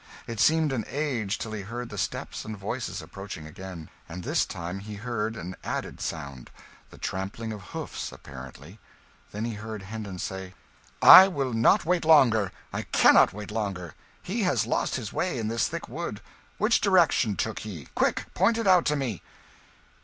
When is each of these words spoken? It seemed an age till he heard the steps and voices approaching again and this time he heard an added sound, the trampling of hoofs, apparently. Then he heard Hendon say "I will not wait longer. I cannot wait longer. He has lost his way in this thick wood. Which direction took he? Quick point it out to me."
It 0.25 0.39
seemed 0.39 0.73
an 0.73 0.83
age 0.87 1.37
till 1.37 1.51
he 1.51 1.61
heard 1.61 1.89
the 1.89 1.97
steps 1.99 2.43
and 2.43 2.57
voices 2.57 3.03
approaching 3.03 3.45
again 3.45 3.87
and 4.09 4.23
this 4.23 4.47
time 4.47 4.79
he 4.79 4.95
heard 4.95 5.35
an 5.35 5.55
added 5.63 6.01
sound, 6.01 6.49
the 6.89 6.97
trampling 6.97 7.53
of 7.53 7.61
hoofs, 7.61 8.11
apparently. 8.11 8.79
Then 9.31 9.45
he 9.45 9.53
heard 9.53 9.83
Hendon 9.83 10.17
say 10.17 10.55
"I 11.03 11.27
will 11.27 11.53
not 11.53 11.85
wait 11.85 12.03
longer. 12.03 12.51
I 12.73 12.81
cannot 12.81 13.31
wait 13.31 13.51
longer. 13.51 13.93
He 14.23 14.41
has 14.41 14.65
lost 14.65 14.95
his 14.95 15.13
way 15.13 15.37
in 15.37 15.49
this 15.49 15.67
thick 15.67 15.87
wood. 15.87 16.21
Which 16.57 16.81
direction 16.81 17.35
took 17.35 17.59
he? 17.59 17.87
Quick 17.93 18.25
point 18.33 18.57
it 18.57 18.65
out 18.65 18.85
to 18.85 18.95
me." 18.95 19.21